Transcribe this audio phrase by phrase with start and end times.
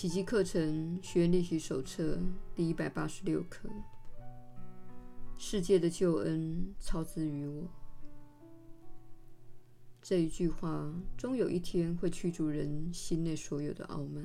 [0.00, 2.18] 奇迹课程学员练习手册
[2.54, 3.68] 第一百八十六课：
[5.36, 7.68] 世界的救恩操之于我。
[10.00, 14.24] 这一句话，终有一天会驱逐人心内所有的傲慢。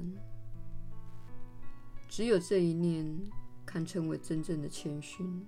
[2.07, 3.05] 只有这一念，
[3.66, 5.46] 堪称为真正的谦逊，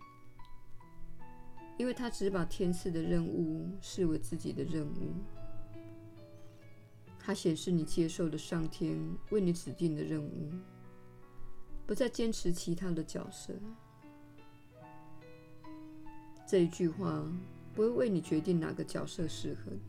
[1.77, 5.13] 因为他只把天赐的任务视为自己的任务。
[7.27, 8.97] 它显示你接受了上天
[9.31, 10.49] 为你指定的任务，
[11.85, 13.53] 不再坚持其他的角色。
[16.47, 17.29] 这一句话
[17.75, 19.81] 不会为你决定哪个角色适合你，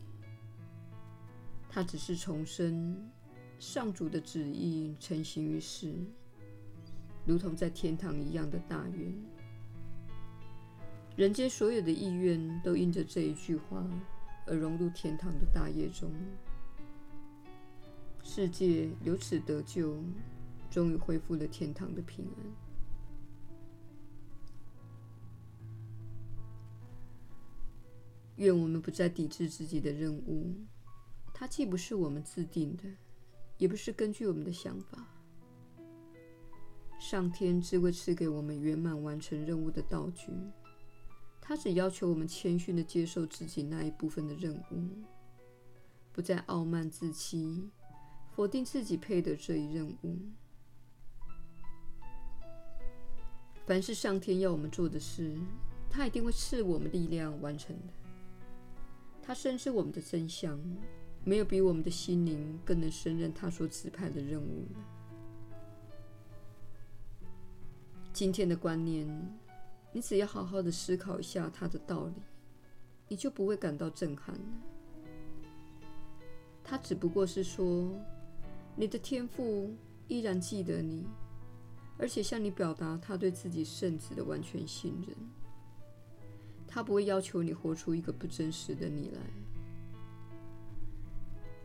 [1.69, 3.09] 它只是重申
[3.57, 5.93] 上主的旨意成型于世，
[7.25, 9.15] 如同在天堂一样的大愿。
[11.15, 13.89] 人间所有的意愿都因着这一句话
[14.45, 16.11] 而融入天堂的大业中。
[18.31, 19.97] 世界由此得救，
[20.69, 22.45] 终于恢复了天堂的平安。
[28.35, 30.53] 愿我们不再抵制自己的任务，
[31.33, 32.83] 它既不是我们制定的，
[33.57, 35.07] 也不是根据我们的想法。
[36.99, 40.31] 上天只会赐给我们圆满完成任务的道具，
[41.41, 44.87] 他只要求我们谦逊地接受自己那一部分的任务，
[46.13, 47.71] 不再傲慢自欺。
[48.39, 50.17] 否定自己配得这一任务。
[53.65, 55.37] 凡是上天要我们做的事，
[55.89, 57.93] 他一定会赐我们力量完成的。
[59.21, 60.57] 他深知我们的真相，
[61.25, 64.79] 没有比我们的心灵更能胜任他所指派的任务了。
[68.13, 69.05] 今天的观念，
[69.91, 72.13] 你只要好好的思考一下他的道理，
[73.09, 74.41] 你就不会感到震撼了。
[76.63, 77.91] 他只不过是说。
[78.79, 79.75] 你的天父
[80.07, 81.05] 依然记得你，
[81.97, 85.13] 而且向你表达他对自己圣子的完全信任。
[86.65, 89.19] 他不会要求你活出一个不真实的你来。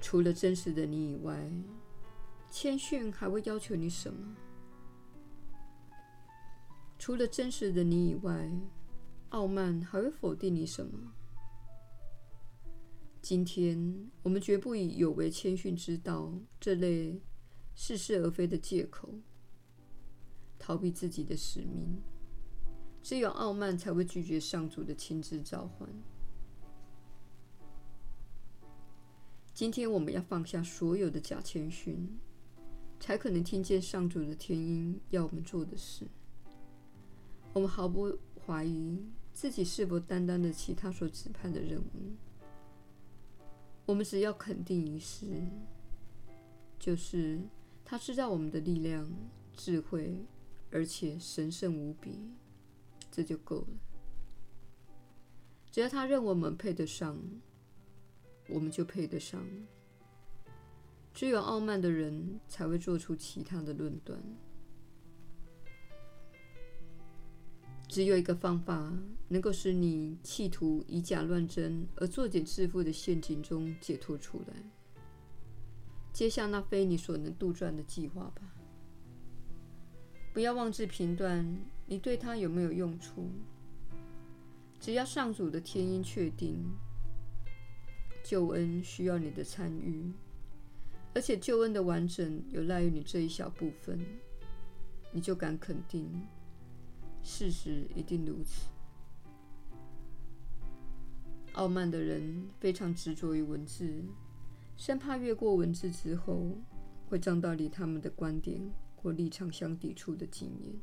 [0.01, 1.49] 除了真实的你以外，
[2.51, 4.35] 谦逊还会要求你什么？
[6.99, 8.51] 除了真实的你以外，
[9.29, 11.13] 傲慢还会否定你什么？
[13.25, 16.31] 今天，我们绝不以有违谦逊之道
[16.61, 17.23] 这类
[17.75, 19.15] 似是而非的借口，
[20.59, 22.03] 逃避自己的使命。
[23.03, 25.89] 只有傲慢才会拒绝上主的亲自召唤。
[29.55, 32.19] 今天，我们要放下所有的假谦逊，
[33.01, 36.06] 才可能听见上主的天音要我们做的事。
[37.55, 39.03] 我们毫不怀疑
[39.33, 42.12] 自己是否担当得起他所指派的任务。
[43.87, 45.27] 我们只要肯定一事，
[46.78, 47.41] 就是
[47.84, 49.11] 他知道我们的力量、
[49.55, 50.25] 智慧，
[50.71, 52.19] 而且神圣无比，
[53.11, 53.69] 这就够了。
[55.71, 57.19] 只要他认为我们配得上，
[58.49, 59.44] 我们就配得上。
[61.12, 64.19] 只有傲慢的人才会做出其他的论断。
[67.94, 68.93] 只有一个方法
[69.28, 74.55] 能够使你企图以假乱真而作茧自缚的陷阱中解脱出来，
[76.12, 78.53] 接下那非你所能杜撰的计划吧。
[80.32, 81.56] 不要妄自评断
[81.87, 83.31] 你对他有没有用处。
[84.81, 86.65] 只要上主的天音确定，
[88.25, 90.11] 救恩需要你的参与，
[91.15, 94.05] 而且救恩的完整有赖于你这一小部分，
[95.12, 96.11] 你就敢肯定。
[97.25, 98.69] 事实一定如此。
[101.55, 104.05] 傲慢的人非常执着于文字，
[104.77, 106.59] 生怕越过文字之后
[107.09, 108.61] 会撞到离他们的观点
[108.95, 110.75] 或立场相抵触的经验。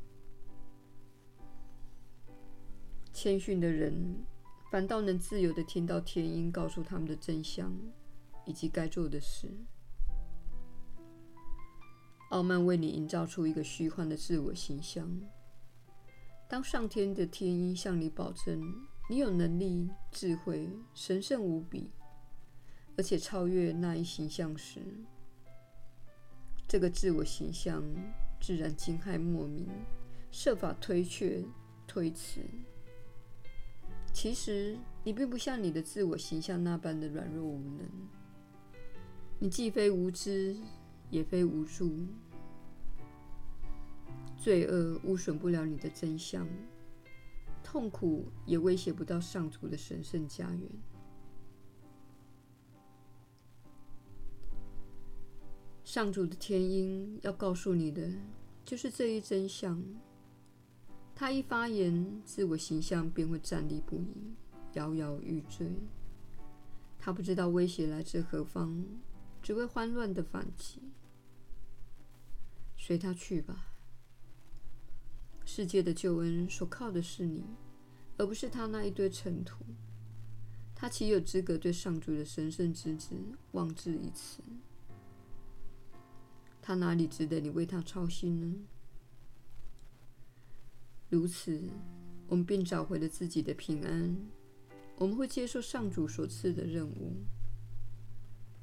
[3.13, 4.25] 谦逊的人
[4.71, 7.71] 反倒能自由地听到天音告诉他们的真相
[8.45, 9.47] 以及该做的事。
[12.29, 15.07] 傲慢为你营造出一个虚幻的自我形象。
[16.51, 18.61] 当上天的天音向你保证
[19.09, 21.89] 你有能力、智慧、神圣无比，
[22.97, 24.81] 而且超越那一形象时，
[26.67, 27.81] 这个自我形象
[28.41, 29.65] 自然惊骇莫名，
[30.29, 31.41] 设法推却、
[31.87, 32.41] 推辞。
[34.11, 37.89] 其实你并不像你的自我形象那般的软弱无能，
[39.39, 40.57] 你既非无知，
[41.09, 42.05] 也非无助。
[44.41, 46.47] 罪恶污损不了你的真相，
[47.63, 50.67] 痛苦也威胁不到上主的神圣家园。
[55.83, 58.11] 上主的天音要告诉你的
[58.65, 59.79] 就是这一真相。
[61.13, 64.33] 他一发言，自我形象便会站立不已，
[64.73, 65.71] 摇摇欲坠。
[66.97, 68.83] 他不知道威胁来自何方，
[69.43, 70.81] 只会慌乱的反击。
[72.75, 73.67] 随他去吧。
[75.53, 77.43] 世界的救恩所靠的是你，
[78.15, 79.65] 而不是他那一堆尘土。
[80.73, 83.17] 他岂有资格对上主的神圣之子
[83.51, 84.41] 妄自一词？
[86.61, 88.55] 他哪里值得你为他操心呢？
[91.09, 91.61] 如此，
[92.29, 94.15] 我们便找回了自己的平安。
[94.99, 97.17] 我们会接受上主所赐的任务，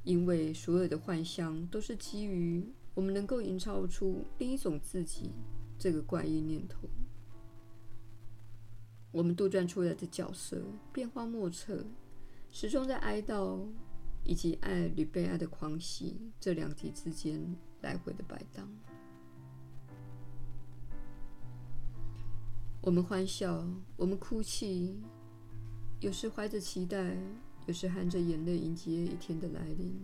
[0.05, 2.65] 因为所有的幻象都是基于
[2.95, 5.33] 我们能够营造出另一种自己
[5.79, 6.89] 这个怪异念头。
[9.11, 11.85] 我们杜撰出来的角色变化莫测，
[12.51, 13.67] 始终在哀悼
[14.25, 18.69] 以及爱与被爱的狂喜这两极之间来回的摆荡。
[22.83, 23.67] 我们欢笑，
[23.97, 24.97] 我们哭泣。
[26.01, 27.17] 有时怀着期待，
[27.67, 30.01] 有时含着眼泪迎接一天的来临。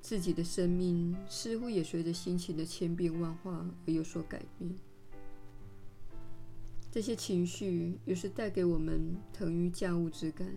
[0.00, 4.74] 自己的生命似乎也随着心情的千变万化而有所改变。
[6.90, 10.48] 这些情绪有时带给我们腾云驾雾之感，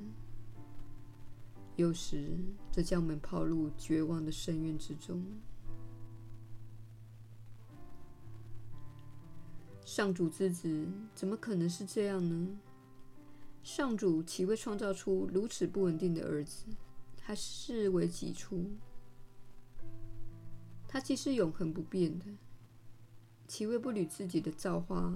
[1.76, 2.32] 有时
[2.72, 5.24] 则将我们抛入绝望的深渊之中。
[9.86, 12.58] 上主之子怎么可能是这样呢？
[13.62, 16.66] 上主岂会创造出如此不稳定的儿子，
[17.22, 18.72] 还视为己出？
[20.94, 22.26] 它既是永恒不变的，
[23.48, 25.12] 岂为不履自己的造化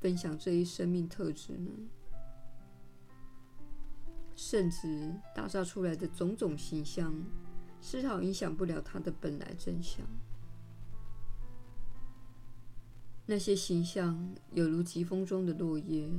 [0.00, 1.70] 分享这一生命特质呢？
[4.34, 7.14] 甚至打造出来的种种形象，
[7.80, 10.04] 丝毫影响不了他的本来真相。
[13.24, 16.10] 那些形象有如疾风中的落叶。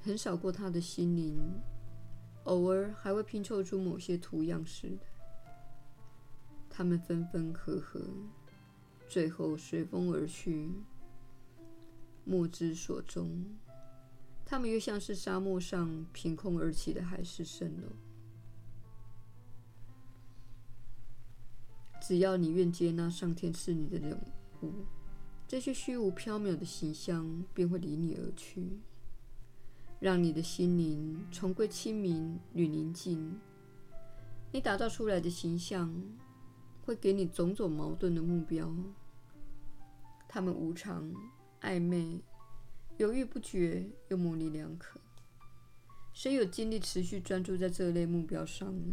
[0.00, 1.38] 横扫过他的心灵，
[2.44, 5.04] 偶尔还会拼凑出某些图样似的。
[6.70, 8.00] 他们分分合合，
[9.08, 10.70] 最后随风而去，
[12.24, 13.44] 莫知所终。
[14.44, 17.88] 他们又像是沙漠上凭空而起的海市蜃楼。
[22.00, 24.18] 只要你愿接纳上天赐你的人
[24.62, 24.72] 物，
[25.46, 28.78] 这些虚无缥缈的形象便会离你而去。
[30.00, 33.36] 让你的心灵重归清明与宁静。
[34.52, 35.92] 你打造出来的形象
[36.88, 38.74] 会给你种种矛盾的目标，
[40.26, 41.12] 他们无常、
[41.60, 42.22] 暧昧、
[42.96, 44.98] 犹豫不决，又模棱两可。
[46.14, 48.86] 谁有精力持续专注在这类目标上呢？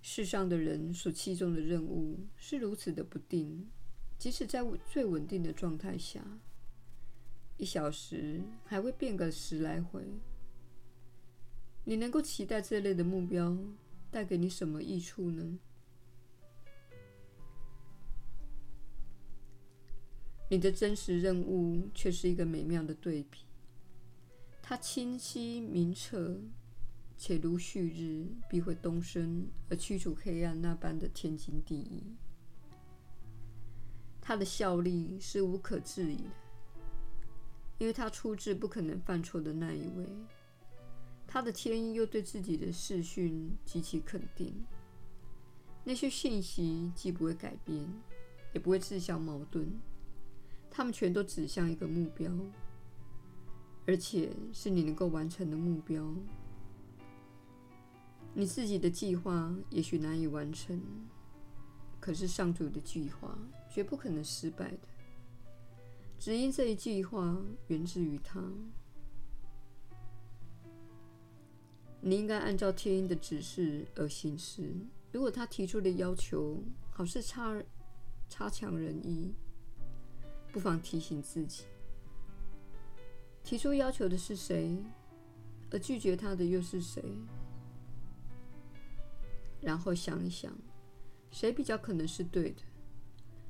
[0.00, 3.68] 世上的人所器重的任务是如此的不定，
[4.16, 6.24] 即使在最稳定的状态下。
[7.58, 10.02] 一小时还会变个十来回。
[11.84, 13.54] 你能够期待这类的目标
[14.16, 15.58] 带给你什么益处呢？
[20.48, 23.40] 你的真实任务却是一个美妙的对比，
[24.62, 26.40] 它清晰明澈，
[27.18, 32.16] 且如旭日必会东升而驱除黑暗那般的天经地义。
[34.22, 36.30] 它的效力是无可置疑的。
[37.76, 40.06] 因为它出自不可能犯错的那一位，
[41.36, 44.54] 他的天意又对自己的视讯极其肯定，
[45.84, 47.86] 那些信息既不会改变，
[48.54, 49.70] 也不会自相矛盾，
[50.70, 52.32] 他们全都指向一个目标，
[53.86, 56.10] 而且是你能够完成的目标。
[58.32, 60.80] 你自己的计划也许难以完成，
[62.00, 63.36] 可是上主的计划
[63.68, 64.88] 绝不可能失败的。
[66.18, 68.42] 只因这一计划源自于他，
[72.08, 74.72] 你应该按照天音的指示而行事。
[75.10, 77.60] 如果他提出的要求好似差
[78.28, 79.34] 差强人意，
[80.52, 81.64] 不妨提醒自己：
[83.42, 84.78] 提出要求的是谁，
[85.72, 87.02] 而拒绝他的又是谁？
[89.60, 90.56] 然后想一想，
[91.32, 92.62] 谁比较可能是对的？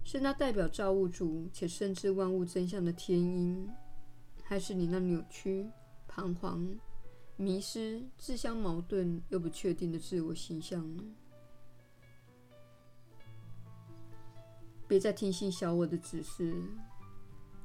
[0.03, 3.69] 是那代表造物主且深知万物真相的天音，
[4.43, 5.69] 还是你那扭曲、
[6.09, 6.75] 彷徨、
[7.37, 11.05] 迷失、自相矛盾又不确定的自我形象呢？
[14.89, 16.63] 别再听信小我的指示，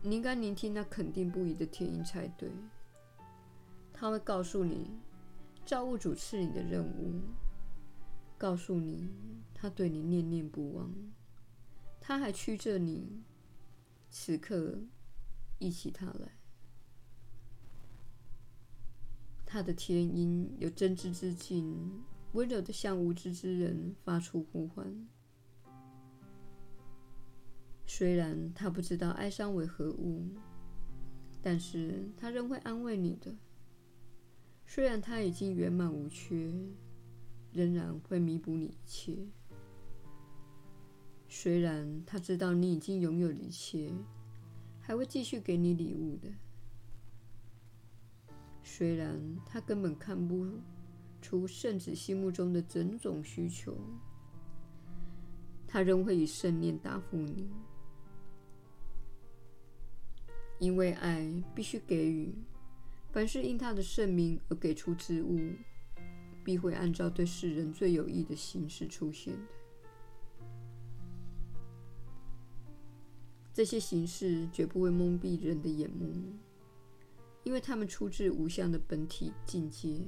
[0.01, 2.51] 你应该聆听那肯定不移的天音才对。
[3.93, 4.89] 他会告诉你，
[5.65, 7.21] 造物主赐你的任务，
[8.37, 9.07] 告诉你
[9.53, 10.91] 他对你念念不忘，
[12.01, 13.21] 他还驱着你
[14.09, 14.79] 此刻
[15.59, 16.40] 忆起他来。
[19.53, 21.77] 他的天音有真知之境，
[22.31, 25.10] 温柔的向无知之人发出呼唤。
[27.86, 30.25] 虽然他不知道哀伤为何物，
[31.41, 33.36] 但是他仍会安慰你的。
[34.65, 36.50] 虽然他已经圆满无缺，
[37.51, 39.17] 仍然会弥补你一切。
[41.27, 43.91] 虽然他知道你已经拥有一切，
[44.79, 46.29] 还会继续给你礼物的。
[48.63, 50.47] 虽然他根本看不
[51.21, 53.77] 出圣子心目中的种种需求，
[55.67, 57.49] 他仍会以圣念答复你。
[60.59, 62.33] 因为爱必须给予，
[63.11, 65.39] 凡是因他的圣名而给出之物，
[66.43, 69.53] 必会按照对世人最有益的形式出现的。
[73.53, 76.13] 这些形式绝不会蒙蔽人的眼目，
[77.43, 80.01] 因为他们出自无相的本体境界。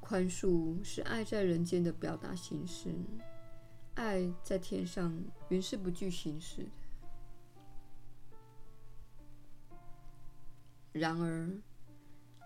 [0.00, 2.94] 宽恕是爱在人间的表达形式，
[3.94, 6.70] 爱在天上原是不具形式的。
[10.92, 11.50] 然而，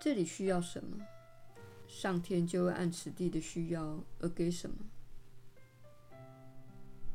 [0.00, 0.96] 这里需要什么，
[1.86, 4.76] 上天就会按此地的需要而给什么。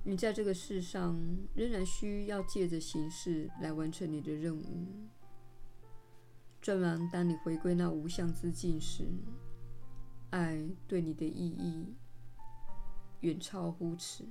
[0.08, 1.20] 你在这个世上
[1.56, 4.88] 仍然需要借着形式来完成你的任务。
[6.62, 9.04] 纵然当你回归那无相之境时，
[10.30, 11.96] 爱对你的意义
[13.22, 14.24] 远超乎此。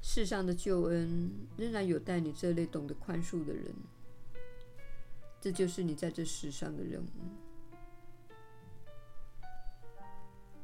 [0.00, 3.74] 世上的救恩仍然有待你这类懂得宽恕的人。
[5.40, 7.08] 这就是你在这世上的任务。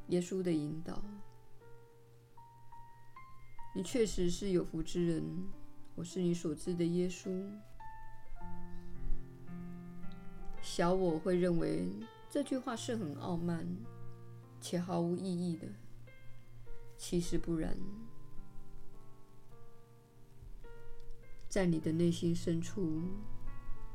[0.08, 1.02] 耶稣的引导，
[3.74, 5.24] 你确实是有福之人。
[5.94, 7.44] 我是你所知的耶稣。
[10.60, 11.88] 小我会认为
[12.30, 13.66] 这句话是很傲慢
[14.60, 15.66] 且毫无意义的，
[16.96, 17.76] 其实不然。
[21.48, 23.02] 在你的内心深处。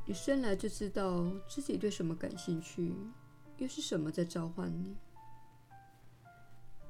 [0.06, 2.94] 你生来就知道自己对什么感兴趣，
[3.58, 4.96] 又是什么在召唤你。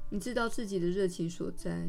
[0.08, 1.88] 你知道自己的热情所在，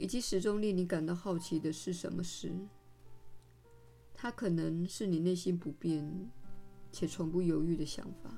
[0.00, 2.50] 以及始终令你感到好奇的是什么事。
[4.14, 6.30] 它可能是你内心不变
[6.90, 8.34] 且从不犹豫的想法。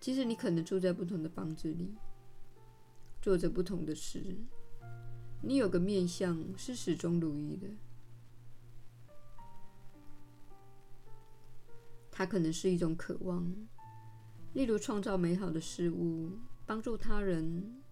[0.00, 1.94] 即使你可能住在不同的房子里，
[3.20, 4.36] 做着不同的事，
[5.42, 7.68] 你有个面向是始终如一的。
[12.10, 13.54] 它可能是一种渴望，
[14.54, 16.32] 例如创造美好的事物、
[16.64, 17.82] 帮助他人，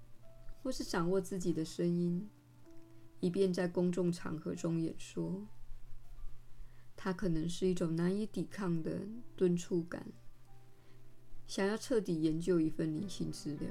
[0.62, 2.28] 或是掌握自己的声音，
[3.20, 5.46] 以便在公众场合中演说。
[6.94, 9.00] 它可能是一种难以抵抗的
[9.34, 10.06] 敦促感，
[11.48, 13.68] 想要彻底研究一份灵性资料。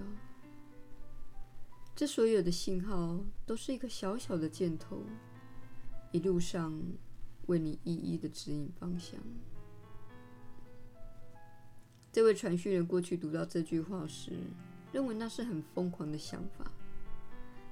[1.96, 5.04] 这所有的信号都是一个小小的箭头，
[6.12, 6.78] 一路上
[7.46, 9.18] 为你一一的指引方向。
[12.12, 14.34] 这位传讯人过去读到这句话时，
[14.92, 16.70] 认为那是很疯狂的想法。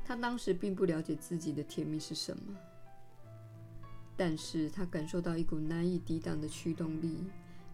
[0.09, 2.57] 他当时并不了解自己的甜蜜是什么，
[4.17, 7.15] 但是他感受到一股难以抵挡的驱动力，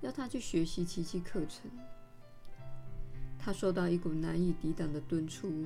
[0.01, 1.71] 要他去学习奇迹课程。
[3.39, 5.65] 他受到一股难以抵挡的敦促，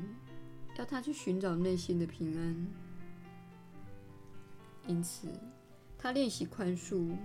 [0.77, 2.67] 要他去寻找内心的平安。
[4.85, 5.27] 因此，
[5.97, 7.17] 他练习宽恕，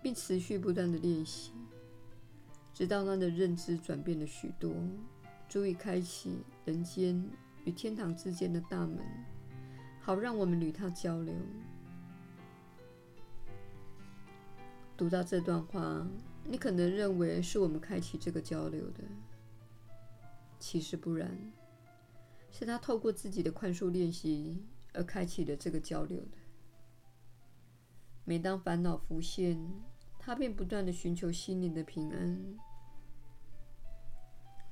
[0.00, 1.50] 并持续不断的练习。
[2.72, 4.72] 直到他的认知转变了许多，
[5.48, 7.28] 足以开启人间
[7.68, 8.98] 与天堂之间的大门，
[10.00, 11.34] 好让我们与他交流。
[14.96, 16.08] 读到这段话，
[16.44, 19.04] 你可能认为是我们开启这个交流的，
[20.58, 21.30] 其实不然，
[22.50, 26.38] 是他透过自己的宽恕练习而开启了这个交流的。
[28.24, 29.60] 每当烦恼浮现，
[30.18, 32.56] 他便不断地寻求心灵的平安。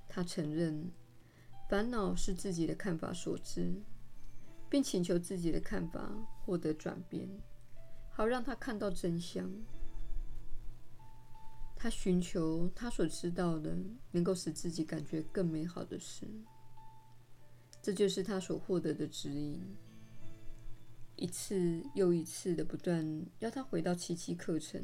[0.09, 0.91] 他承认，
[1.69, 3.75] 烦恼是自己的看法所致，
[4.71, 6.13] 并请求自己的看法
[6.45, 7.29] 获得转变，
[8.09, 9.51] 好让他看到真相。
[11.75, 13.77] 他寻求他所知道的
[14.11, 16.27] 能够使自己感觉更美好的事，
[17.83, 19.61] 这就是他所获得的指引。
[21.17, 24.83] 一次又一次的不断要他回到奇迹课程，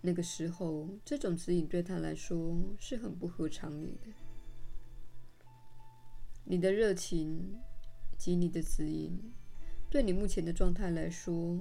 [0.00, 4.08] 那个时候，这种指引对他来说是很不合常理的。
[6.44, 7.60] 你的热情
[8.18, 9.32] 及你的指引，
[9.88, 11.58] 对你目前的状态来说，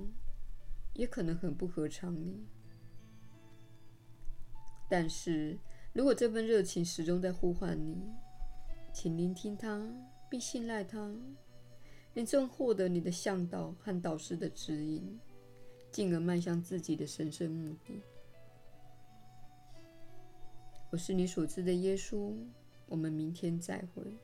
[0.93, 2.45] 也可能很不合常理。
[4.89, 5.57] 但是
[5.93, 8.11] 如果这份热情始终在呼唤你，
[8.93, 9.87] 请聆听它，
[10.29, 11.15] 并信赖它。
[12.13, 15.19] 你正获得你的向导和导师的指引，
[15.91, 18.01] 进而迈向自己的神圣目的。
[20.91, 22.35] 我是你所知的耶稣。
[22.87, 24.17] 我们明天再会。